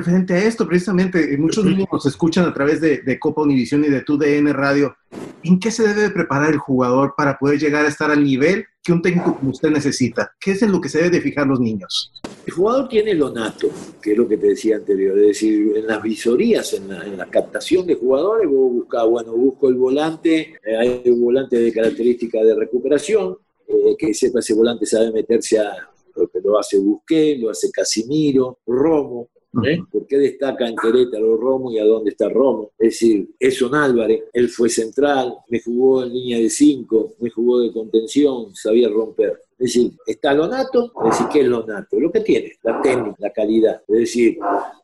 [0.00, 3.88] Referente a esto, precisamente, muchos niños nos escuchan a través de, de Copa Univisión y
[3.88, 4.96] de TUDN Radio.
[5.42, 8.64] ¿En qué se debe de preparar el jugador para poder llegar a estar al nivel
[8.82, 10.32] que un técnico como usted necesita?
[10.40, 12.14] ¿Qué es en lo que se debe de fijar los niños?
[12.46, 13.68] El jugador tiene lo nato,
[14.00, 17.18] que es lo que te decía anterior, es decir, en las visorías, en la, en
[17.18, 22.42] la captación de jugadores, vos bueno, busco el volante, eh, hay un volante de característica
[22.42, 23.36] de recuperación,
[23.68, 25.72] eh, que sepa ese volante sabe meterse a
[26.16, 29.28] lo que lo hace Busqué, lo hace Casimiro, Romo,
[29.64, 29.80] ¿Eh?
[29.90, 32.70] ¿Por qué destaca en Querétaro Romo y a dónde está Romo?
[32.78, 37.60] Es decir, Eson Álvarez, él fue central, me jugó en línea de 5, me jugó
[37.60, 39.40] de contención, sabía romper.
[39.58, 41.98] Es decir, está lo nato, es decir, ¿qué es lo nato?
[42.00, 43.82] Lo que tiene, la técnica, la calidad.
[43.88, 44.38] Es decir,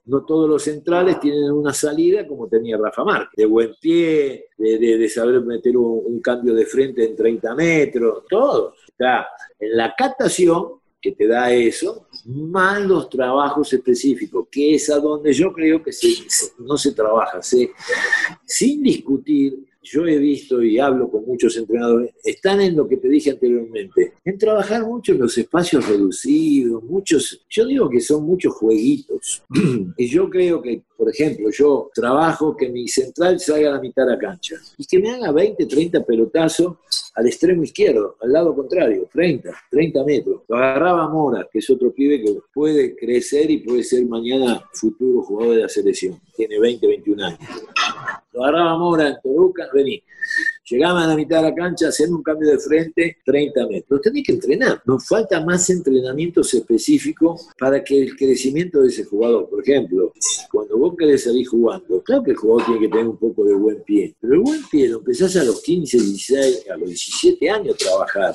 [0.07, 4.79] no todos los centrales tienen una salida como tenía Rafa Márquez, de buen pie, de,
[4.79, 8.75] de- de saber meter un, un cambio de frente en 30 metros, todo.
[8.89, 9.29] Está
[9.61, 10.73] en la captación
[11.07, 15.93] que te da eso, más los trabajos específicos, que es a donde yo creo que
[16.59, 17.41] no se trabaja.
[18.45, 23.09] Sin discutir, yo he visto y hablo con muchos entrenadores, están en lo que te
[23.09, 28.53] dije anteriormente, en trabajar mucho en los espacios reducidos, muchos, yo digo que son muchos
[28.55, 29.45] jueguitos.
[29.97, 34.05] y yo creo que, por ejemplo, yo trabajo que mi central salga a la mitad
[34.05, 36.77] de la cancha y que me haga 20, 30 pelotazos
[37.15, 40.43] al extremo izquierdo, al lado contrario, 30, 30 metros.
[40.49, 45.23] Lo agarraba Mora, que es otro pibe que puede crecer y puede ser mañana futuro
[45.23, 46.21] jugador de la selección.
[46.37, 47.41] Tiene 20, 21 años.
[48.33, 50.03] Lo agarraba Mora en Toluca, vení.
[50.69, 54.01] Llegaba a la mitad de la cancha, haciendo un cambio de frente, 30 metros.
[54.01, 54.83] Tenés que entrenar.
[54.85, 60.13] Nos falta más entrenamientos específicos para que el crecimiento de ese jugador, por ejemplo,
[60.51, 63.55] cuando vos querés salir jugando, claro que el jugador tiene que tener un poco de
[63.55, 67.51] buen pie, pero el buen pie lo empezás a los 15, 16, a los 17
[67.51, 68.35] años trabajar.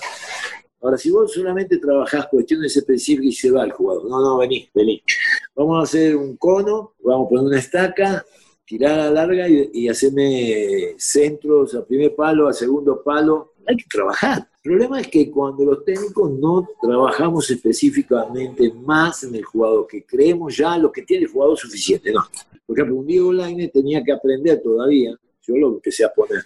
[0.82, 4.68] Ahora, si vos solamente trabajás cuestiones específicas y se va el jugador, no, no, vení,
[4.74, 5.04] vení.
[5.56, 8.26] Vamos a hacer un cono, vamos a poner una estaca,
[8.72, 13.52] tirar a la larga y, y hacerme centros a primer palo, a segundo palo.
[13.68, 14.48] Hay que trabajar.
[14.64, 20.06] El problema es que cuando los técnicos no trabajamos específicamente más en el jugador, que
[20.06, 22.22] creemos ya lo que tiene el jugador suficiente, no.
[22.66, 26.42] Por ejemplo, un Diego Lainez tenía que aprender todavía, yo lo empecé a poner,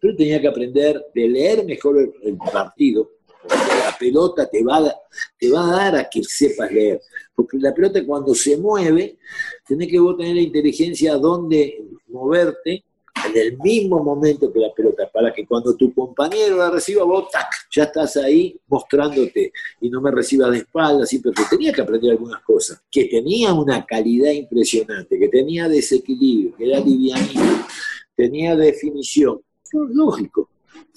[0.00, 3.10] pero tenía que aprender de leer mejor el, el partido,
[3.48, 4.96] la pelota te va, a,
[5.38, 7.00] te va a dar a que sepas leer.
[7.34, 9.18] Porque la pelota cuando se mueve,
[9.66, 12.84] tenés que vos tener la inteligencia a dónde moverte
[13.26, 17.28] en el mismo momento que la pelota, para que cuando tu compañero la reciba, vos
[17.74, 22.12] ya estás ahí mostrándote y no me recibas de espaldas, sí, pero tenía que aprender
[22.12, 27.66] algunas cosas, que tenía una calidad impresionante, que tenía desequilibrio, que era livianito,
[28.14, 29.40] tenía definición.
[29.72, 30.48] Lógico,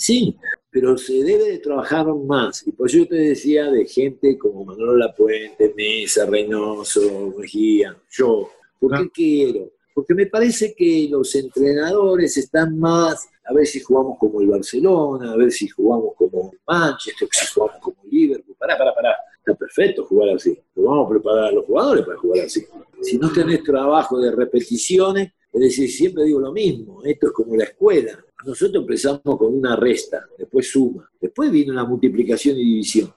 [0.02, 0.36] sí,
[0.72, 2.66] pero se debe de trabajar más.
[2.66, 8.50] Y por eso yo te decía de gente como Manolo Lapuente, Mesa, Reynoso, Mejía, yo.
[8.80, 9.72] ¿Por qué quiero?
[9.94, 15.34] Porque me parece que los entrenadores están más, a ver si jugamos como el Barcelona,
[15.34, 18.56] a ver si jugamos como el Manchester, si jugamos como el Liverpool.
[18.58, 19.16] Pará, pará, pará.
[19.38, 22.66] está perfecto jugar así, pero vamos a preparar a los jugadores para jugar así.
[23.02, 27.56] Si no tenés trabajo de repeticiones, es decir, siempre digo lo mismo, esto es como
[27.56, 28.18] la escuela.
[28.46, 33.14] Nosotros empezamos con una resta, después suma, después viene la multiplicación y división.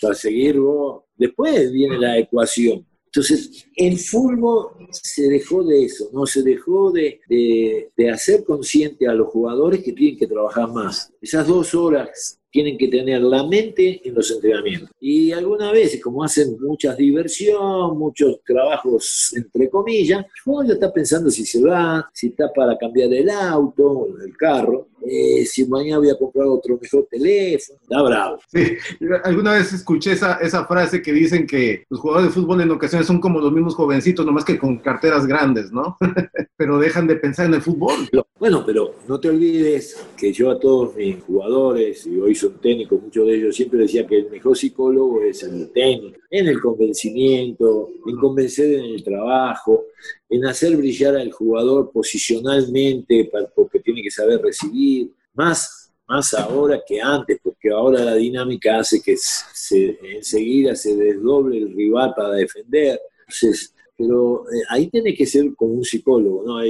[0.00, 2.86] Para seguir vos, después viene la ecuación.
[3.14, 6.24] Entonces, el fútbol se dejó de eso, ¿no?
[6.24, 11.12] Se dejó de, de, hacer consciente a los jugadores que tienen que trabajar más.
[11.20, 14.90] Esas dos horas tienen que tener la mente en los entrenamientos.
[15.00, 21.44] Y algunas veces, como hacen muchas diversión, muchos trabajos entre comillas, uno está pensando si
[21.44, 26.18] se va, si está para cambiar el auto, el carro, eh, si mañana voy a
[26.18, 28.38] comprar otro mejor teléfono, está bravo.
[28.48, 28.76] Sí,
[29.24, 33.06] alguna vez escuché esa, esa frase que dicen que los jugadores de fútbol en ocasiones
[33.06, 35.96] son como los mismos jovencitos, nomás que con carteras grandes, ¿no?
[36.56, 38.08] pero dejan de pensar en el fútbol.
[38.38, 43.00] Bueno, pero no te olvides que yo a todos mis jugadores, y hoy son técnicos,
[43.00, 47.90] muchos de ellos siempre decía que el mejor psicólogo es el técnico, en el convencimiento,
[48.06, 49.84] en convencer en el trabajo,
[50.28, 57.00] en hacer brillar al jugador posicionalmente, porque tiene que saber recibir, más, más ahora que
[57.00, 63.00] antes, porque ahora la dinámica hace que se, enseguida se desdoble el rival para defender.
[63.20, 66.60] Entonces, pero eh, ahí tiene que ser como un psicólogo, ¿no?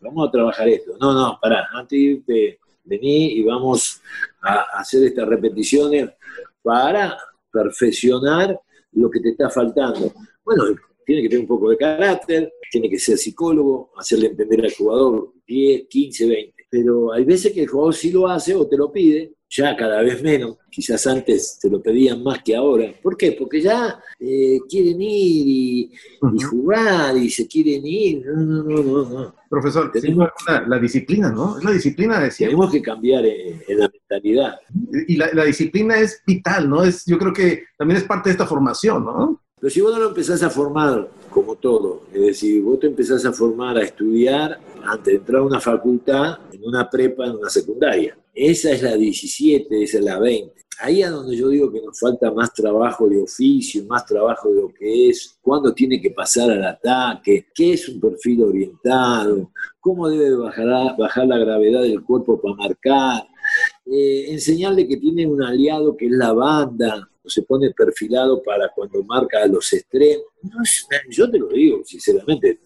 [0.00, 0.96] vamos a trabajar esto.
[1.00, 4.00] No, no, pará, antes de irte, vení y vamos
[4.40, 6.10] a hacer estas repeticiones
[6.62, 7.16] para
[7.50, 8.58] perfeccionar
[8.92, 10.12] lo que te está faltando.
[10.44, 10.64] Bueno,
[11.04, 15.32] tiene que tener un poco de carácter, tiene que ser psicólogo, hacerle entender al jugador
[15.46, 16.66] 10, 15, 20.
[16.70, 20.00] Pero hay veces que el jugador sí lo hace o te lo pide, ya cada
[20.00, 22.90] vez menos, quizás antes te lo pedían más que ahora.
[23.02, 23.32] ¿Por qué?
[23.32, 28.24] Porque ya eh, quieren ir y, jugar y se quieren ir.
[28.24, 29.34] No, no, no, no.
[29.50, 30.28] Profesor, tenemos
[30.66, 31.58] la, disciplina, ¿no?
[31.58, 34.54] Es la disciplina de Tenemos que cambiar en, la mentalidad.
[35.06, 36.82] Y la, la, disciplina es vital, ¿no?
[36.82, 39.42] Es, yo creo que también es parte de esta formación, ¿no?
[39.60, 43.24] Pero si vos no lo empezás a formar como todo, es decir, vos te empezás
[43.26, 47.50] a formar, a estudiar antes de entrar a una facultad, en una prepa, en una
[47.50, 48.16] secundaria.
[48.34, 50.62] Esa es la 17, esa es la 20.
[50.80, 54.62] Ahí es donde yo digo que nos falta más trabajo de oficio, más trabajo de
[54.62, 60.08] lo que es, cuándo tiene que pasar al ataque, qué es un perfil orientado, cómo
[60.08, 63.22] debe bajar, la gravedad del cuerpo para marcar,
[63.86, 69.02] eh, enseñarle que tiene un aliado que es la banda, se pone perfilado para cuando
[69.04, 70.24] marca a los extremos.
[71.10, 72.60] yo te lo digo, sinceramente,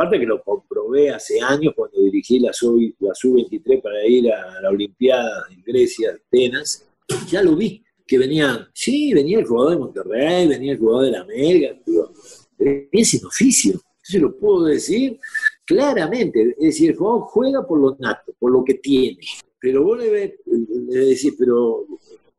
[0.00, 5.44] aparte que lo comprobé hace años cuando dirigí la Sub-23 para ir a la Olimpiada
[5.50, 6.88] en Grecia, Atenas,
[7.28, 11.10] ya lo vi, que venían, sí, venía el jugador de Monterrey, venía el jugador de
[11.10, 12.14] la América, pero
[12.58, 13.72] venía sin oficio.
[13.72, 15.20] Entonces lo puedo decir
[15.66, 19.18] claramente, es decir, el jugador juega por lo nato, por lo que tiene.
[19.60, 21.84] Pero vos le, le decís, pero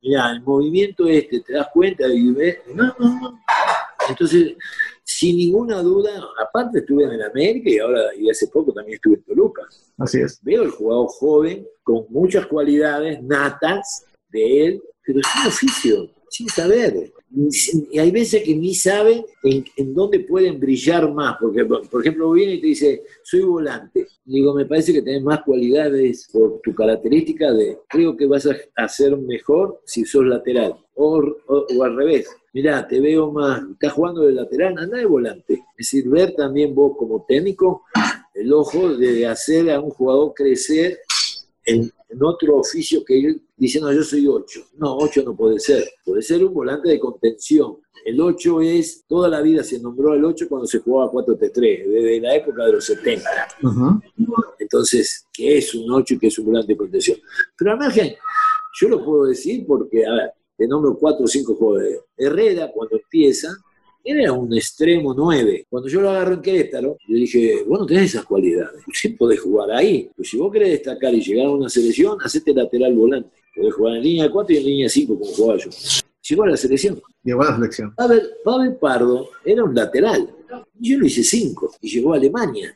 [0.01, 2.07] mira, el movimiento este, ¿te das cuenta?
[2.07, 3.39] Y ves, no, no, no.
[4.09, 4.55] Entonces,
[5.21, 6.09] sin ninguna duda,
[6.44, 9.62] aparte estuve en América y ahora, y hace poco también estuve en Toluca.
[10.00, 10.39] Así es.
[10.41, 17.11] Veo el jugador joven, con muchas cualidades natas de él, pero sin oficio, sin saber.
[17.91, 22.53] Y hay veces que ni saben en, dónde pueden brillar más, porque, por ejemplo, viene
[22.53, 24.07] y te dice, soy volante.
[24.25, 28.55] Digo, me parece que tenés más cualidades por tu característica de, creo que vas a
[28.75, 32.29] hacer mejor si sos lateral, o, o, al revés.
[32.53, 35.53] Mirá, te veo más, estás jugando de lateral, anda de volante.
[35.53, 37.83] Es decir, ver también vos como técnico
[38.33, 41.00] el ojo de hacer a un jugador crecer
[41.71, 44.59] en, en otro oficio que él dice, no, yo soy 8.
[44.77, 45.87] No, 8 no puede ser.
[46.03, 47.77] Puede ser un volante de contención.
[48.03, 52.19] El 8 es, toda la vida se nombró el 8 cuando se jugaba 4-3-3, desde
[52.19, 53.29] la época de los 70.
[54.59, 57.17] Entonces, ¿qué es un 8 y qué es un volante de contención?
[57.57, 58.15] Pero al margen,
[58.79, 61.99] yo lo puedo decir porque, a ver, te nombro 4 o 5 jugadores.
[62.17, 63.55] Herrera, cuando empieza,
[64.03, 65.67] era un extremo 9.
[65.70, 69.39] Cuando yo lo agarro en Querétaro, le dije, vos no tenés esas cualidades, sí podés
[69.39, 70.10] jugar ahí.
[70.15, 73.29] Pues si vos querés destacar y llegar a una selección, hacete lateral volante.
[73.55, 75.70] Podés jugar en línea 4 y en línea 5 como jugaba yo.
[76.29, 77.01] Llegó a la selección.
[77.24, 77.96] Llegó a la selección.
[77.96, 80.29] Pavel, Pavel Pardo era un lateral.
[80.79, 82.75] Yo lo hice 5 y llegó a Alemania.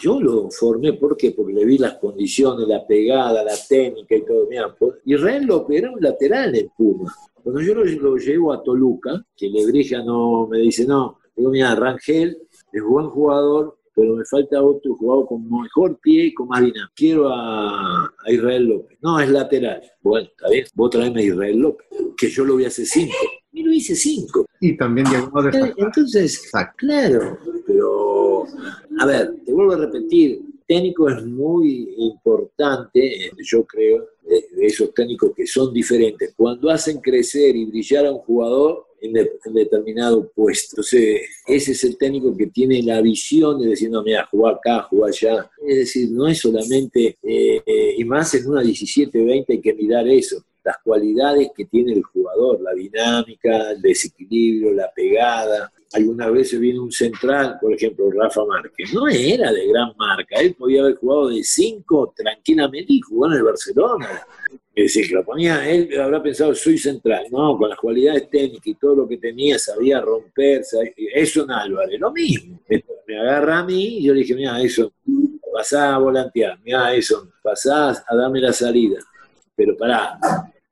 [0.00, 1.30] Yo lo formé, ¿por qué?
[1.30, 4.48] Porque le vi las condiciones, la pegada, la técnica y todo.
[4.78, 7.14] Pues, Israel López era un lateral en Puma.
[7.46, 12.36] Cuando yo lo, llevo a Toluca, que Lebrija no me dice, no, digo, mira, Rangel
[12.72, 16.90] es buen jugador, pero me falta otro jugador con mejor pie y con más dinámica.
[16.96, 18.98] Quiero a, Israel López.
[19.00, 19.80] No, es lateral.
[20.02, 21.86] Bueno, está bien, vos traeme a Israel López,
[22.16, 23.14] que yo lo vi hace cinco.
[23.52, 24.46] Y lo hice cinco.
[24.60, 28.44] Y también llegó a Entonces, claro, pero,
[28.98, 35.32] a ver, te vuelvo a repetir, técnico es muy importante, yo creo, de, esos técnicos
[35.34, 36.34] que son diferentes.
[36.36, 40.80] Cuando hacen crecer y brillar a un jugador, en, determinado puesto.
[40.80, 45.10] Ese es el técnico que tiene la visión de decir, no, mira, jugar acá, jugar
[45.10, 45.50] allá.
[45.66, 50.44] Es decir, no es solamente, eh, y más en una 17-20 hay que mirar eso
[50.66, 55.72] las cualidades que tiene el jugador, la dinámica, el desequilibrio, la pegada.
[55.92, 58.92] Algunas veces viene un central, por ejemplo, Rafa Márquez.
[58.92, 63.34] No era de gran marca, él podía haber jugado de cinco tranquilamente y jugó en
[63.34, 64.26] el Barcelona.
[64.74, 68.66] Es decir, que lo ponía, él habrá pensado, soy central, no, con las cualidades técnicas
[68.66, 70.92] y todo lo que tenía, sabía romperse.
[71.14, 72.60] Eso en Álvarez, lo mismo.
[73.06, 74.92] Me agarra a mí y yo le dije, mira, eso,
[75.50, 78.98] pasá a volantear, mira, eso, pasá a darme la salida.
[79.54, 80.18] Pero pará,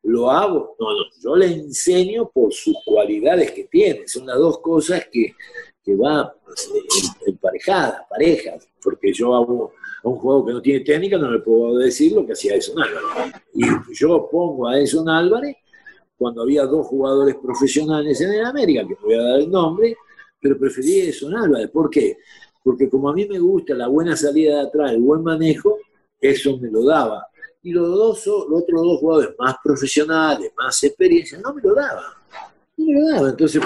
[0.04, 4.58] lo hago, no, no, yo le enseño por sus cualidades que tiene, son las dos
[4.58, 5.34] cosas que,
[5.82, 6.28] que van
[7.26, 12.12] emparejadas, parejas, porque yo hago un juego que no tiene técnica no le puedo decir
[12.12, 13.32] lo que hacía Edson Álvarez.
[13.54, 15.56] Y yo pongo a Edson Álvarez
[16.18, 19.96] cuando había dos jugadores profesionales en el América, que no voy a dar el nombre,
[20.38, 21.70] pero preferí Edson Álvarez.
[21.70, 22.18] ¿Por qué?
[22.62, 25.78] Porque como a mí me gusta la buena salida de atrás, el buen manejo,
[26.20, 27.26] eso me lo daba
[27.64, 32.12] y los, dos, los otros dos jugadores más profesionales, más experiencia, no me lo daban.
[32.76, 33.30] No me lo daban.
[33.30, 33.62] Entonces,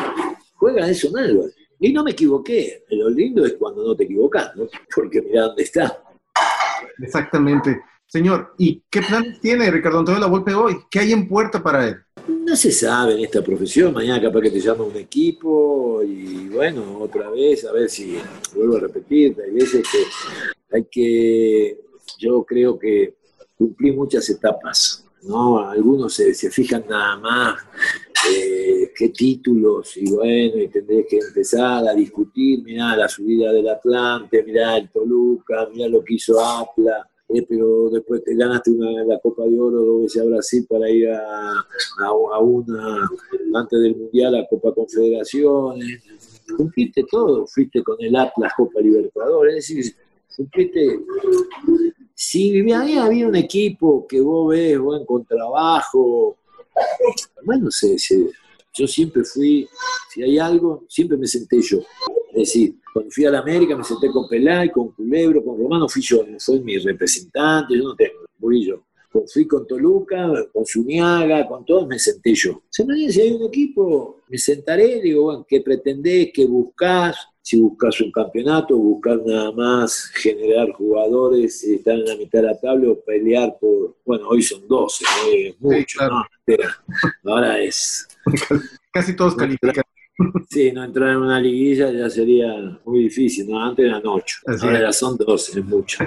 [0.55, 2.85] juega eso en Y no me equivoqué.
[2.90, 4.69] Lo lindo es cuando no te equivocas, ¿no?
[4.95, 6.00] porque mira dónde está.
[7.02, 7.83] Exactamente.
[8.07, 10.76] Señor, ¿y qué planes tiene Ricardo Antonio La Volpe hoy?
[10.88, 11.97] ¿Qué hay en puerta para él?
[12.28, 13.93] No se sabe en esta profesión.
[13.93, 18.17] Mañana capaz que te llama un equipo y bueno, otra vez, a ver si
[18.55, 19.37] vuelvo a repetir.
[19.45, 19.99] Hay veces que
[20.76, 21.81] hay que,
[22.19, 23.17] yo creo que
[23.58, 25.04] cumplí muchas etapas.
[25.22, 25.58] ¿no?
[25.58, 27.60] Algunos se, fijan nada más
[28.30, 33.68] eh, qué títulos, y bueno, y tendré que empezar a discutir, mirá la subida del
[33.68, 39.04] Atlante, mirá el Toluca, mirá lo que hizo Apla, eh, pero después te ganaste una,
[39.04, 41.64] la Copa de Oro dos veces a Brasil para ir a,
[42.00, 43.08] a, una,
[43.54, 46.02] antes del Mundial, a Copa Confederaciones,
[46.56, 49.96] cumpliste todo, fuiste con el Atlas Copa Libertadores, es decir,
[52.14, 56.37] si había habido un equipo que vos ves, buen con trabajo,
[57.45, 57.97] bueno, sé,
[58.75, 59.68] yo siempre fui,
[60.12, 61.78] si hay algo, siempre me senté yo.
[62.33, 65.88] Es decir, cuando fui a la América me senté con Pelay, con Culebro, con Romano,
[65.88, 68.83] fui yo, fue mi representante, yo no tengo, fui yo.
[69.33, 72.62] Fui con Toluca, con Zuniaga, con todos me senté yo.
[72.68, 76.30] Si hay un equipo, me sentaré, digo, bueno, ¿qué pretendés?
[76.33, 77.16] ¿Qué buscás?
[77.49, 82.61] Si buscas un campeonato, buscar nada más generar jugadores, estar en la mitad de la
[82.61, 85.05] tabla o pelear por, bueno, hoy son 12,
[85.47, 86.26] es mucho, ¿no?
[87.25, 88.07] Ahora es...
[88.93, 89.83] Casi todos califican.
[90.50, 93.59] Sí, no entrar en una liguilla ya sería muy difícil, ¿no?
[93.62, 96.05] Antes eran 8, ahora ya son 12, es mucho.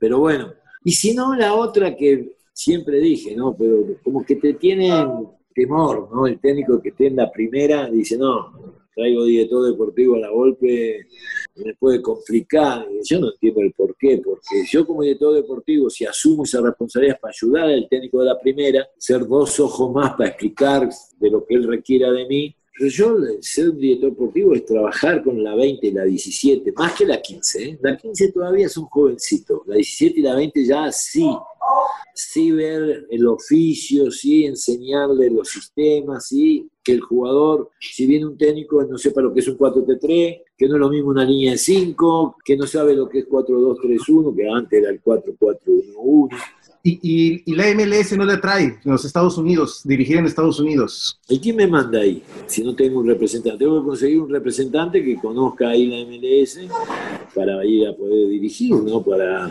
[0.00, 0.54] Pero bueno,
[0.84, 3.54] y si no, la otra que siempre dije, ¿no?
[3.54, 5.06] Pero como que te tienen
[5.54, 6.26] temor, ¿no?
[6.26, 11.06] El técnico que esté en la primera dice, no, traigo director deportivo a la golpe,
[11.54, 12.86] me puede complicar.
[13.04, 17.18] Yo no entiendo el por qué, porque yo como director deportivo, si asumo esa responsabilidad
[17.20, 20.88] para ayudar al técnico de la primera, ser dos ojos más para explicar
[21.18, 25.22] de lo que él requiera de mí, pero yo, ser un director deportivo es trabajar
[25.24, 27.64] con la 20 y la 17, más que la 15.
[27.64, 27.78] ¿eh?
[27.82, 31.28] La 15 todavía son jovencitos, la 17 y la 20 ya sí
[32.18, 38.36] sí ver el oficio, sí enseñarle los sistemas, sí que el jugador, si viene un
[38.36, 41.52] técnico, no sepa lo que es un 4-3, que no es lo mismo una línea
[41.52, 46.28] de 5, que no sabe lo que es 4-2-3-1, que antes era el 4-4-1-1.
[46.82, 51.18] Y, y, la MLS no le trae los Estados Unidos, dirigir en Estados Unidos.
[51.28, 52.22] ¿Y quién me manda ahí?
[52.46, 53.58] Si no tengo un representante.
[53.58, 56.60] Tengo que conseguir un representante que conozca ahí la MLS
[57.34, 59.02] para ir a poder dirigir, ¿no?
[59.02, 59.50] Para,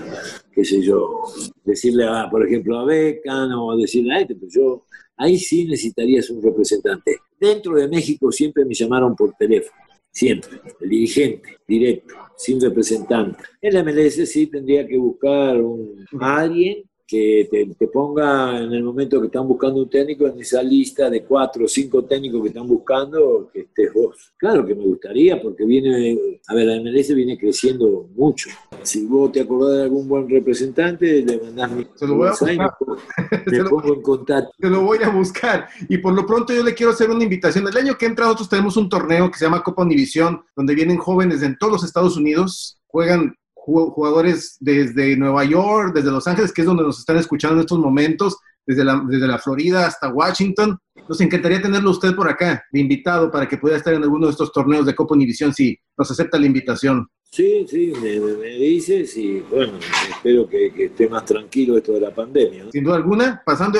[0.51, 1.23] qué sé yo,
[1.63, 4.85] decirle, a, por ejemplo, a Becan o decirle a este, pues yo,
[5.17, 7.17] ahí sí necesitarías un representante.
[7.39, 13.43] Dentro de México siempre me llamaron por teléfono, siempre, el dirigente, directo, sin representante.
[13.61, 18.83] En la MLS sí tendría que buscar un, a alguien que te, ponga en el
[18.83, 22.49] momento que están buscando un técnico en esa lista de cuatro o cinco técnicos que
[22.49, 24.33] están buscando, que estés vos.
[24.37, 28.49] Claro que me gustaría, porque viene, a ver, la MLS viene creciendo mucho.
[28.83, 32.31] Si vos te acordás de algún buen representante, le mandás mi Se lo voy a
[32.31, 32.73] buscar.
[33.47, 34.51] Me pongo en contacto.
[34.59, 35.67] Te lo voy a buscar.
[35.89, 37.67] Y por lo pronto yo le quiero hacer una invitación.
[37.67, 40.97] El año que entra nosotros tenemos un torneo que se llama Copa Univisión, donde vienen
[40.97, 43.35] jóvenes de en todos los Estados Unidos, juegan
[43.67, 47.79] jugadores desde Nueva York, desde Los Ángeles, que es donde nos están escuchando en estos
[47.79, 50.77] momentos, desde la, desde la Florida hasta Washington.
[51.07, 54.31] Nos encantaría tenerlo usted por acá, de invitado, para que pueda estar en alguno de
[54.31, 57.07] estos torneos de Copa Univisión, si nos acepta la invitación.
[57.29, 59.73] Sí, sí, me, dices y bueno,
[60.09, 62.65] espero que, esté más tranquilo esto de la pandemia.
[62.71, 63.79] Sin duda alguna, pasando,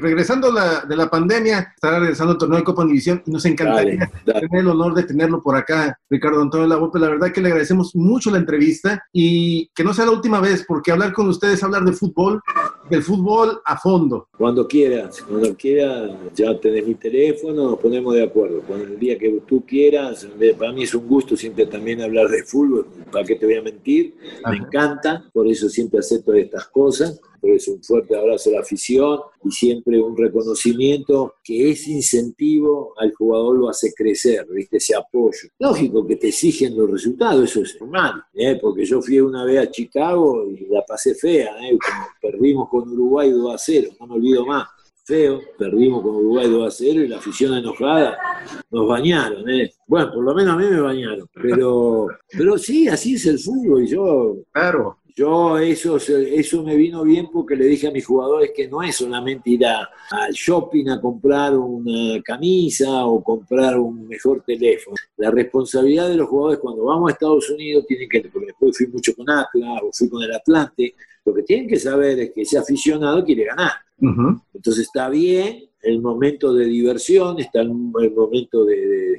[0.00, 4.48] regresando de la pandemia, estará regresando el torneo de Copa División y nos encantaría tener
[4.52, 6.98] el honor de tenerlo por acá, Ricardo Antonio Lagope.
[6.98, 10.64] La verdad que le agradecemos mucho la entrevista y que no sea la última vez,
[10.66, 12.40] porque hablar con ustedes, hablar de fútbol,
[12.88, 14.28] del fútbol a fondo.
[14.36, 18.62] Cuando quieras, cuando quieras, ya tenés mi teléfono, nos ponemos de acuerdo.
[18.66, 20.26] Cuando el día que tú quieras,
[20.58, 23.62] para mí es un gusto siempre también hablar de fútbol ¿para qué te voy a
[23.62, 24.16] mentir?
[24.48, 27.20] Me encanta, por eso siempre acepto estas cosas.
[27.48, 33.12] Eso un fuerte abrazo a la afición y siempre un reconocimiento que ese incentivo al
[33.14, 34.78] jugador lo hace crecer, ¿viste?
[34.78, 35.48] Ese apoyo.
[35.58, 38.58] Lógico que te exigen los resultados, eso es normal, ¿eh?
[38.60, 41.78] porque yo fui una vez a Chicago y la pasé fea, ¿eh?
[42.20, 44.68] perdimos con Uruguay 2 a 0, no me olvido más
[45.04, 48.18] feo, perdimos con Uruguay 2 a 0 y la afición enojada
[48.70, 49.72] nos bañaron, ¿eh?
[49.86, 53.84] Bueno, por lo menos a mí me bañaron, pero, pero sí, así es el fútbol
[53.84, 54.36] y yo...
[54.52, 54.98] Claro.
[55.18, 58.96] Yo eso, eso me vino bien porque le dije a mis jugadores que no es
[58.96, 64.94] solamente ir al shopping a comprar una camisa o comprar un mejor teléfono.
[65.16, 68.88] La responsabilidad de los jugadores cuando vamos a Estados Unidos tienen que, porque después fui
[68.88, 70.94] mucho con Atlas o fui con el Atlante,
[71.24, 73.72] lo que tienen que saber es que ese aficionado quiere ganar.
[74.52, 79.18] Entonces está bien el momento de diversión, está el, momento de,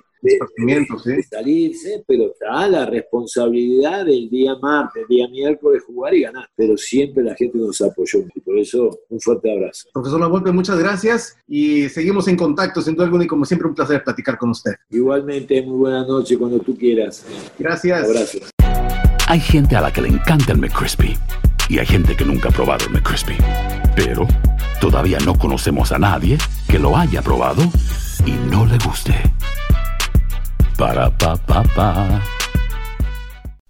[1.30, 6.50] salirse, pero está la responsabilidad del día martes, el día miércoles jugar y ganar.
[6.56, 9.90] Pero siempre la gente nos apoyó y por eso un fuerte abrazo.
[9.94, 13.76] Profesor Lavolpe, muchas gracias y seguimos en contacto, sin duda alguna, y como siempre un
[13.76, 14.74] placer platicar con usted.
[14.90, 17.26] Igualmente, muy buena noche cuando tú quieras.
[17.58, 18.04] Gracias.
[18.04, 18.40] Abrazo.
[19.28, 21.18] Hay gente a la que le encanta el McCrispy
[21.70, 23.36] y hay gente que nunca ha probado el McCrispy.
[23.96, 24.26] Pero
[24.80, 26.38] todavía no conocemos a nadie
[26.70, 27.64] que lo haya probado
[28.26, 29.14] y no le guste.
[30.78, 32.37] Para pa pa pa